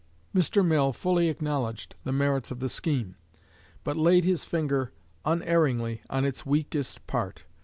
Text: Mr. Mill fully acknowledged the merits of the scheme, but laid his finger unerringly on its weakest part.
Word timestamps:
Mr. 0.33 0.65
Mill 0.65 0.91
fully 0.91 1.29
acknowledged 1.29 1.93
the 2.05 2.11
merits 2.11 2.49
of 2.49 2.59
the 2.59 2.69
scheme, 2.69 3.17
but 3.83 3.95
laid 3.95 4.25
his 4.25 4.43
finger 4.43 4.91
unerringly 5.25 6.01
on 6.09 6.25
its 6.25 6.43
weakest 6.43 7.05
part. 7.05 7.43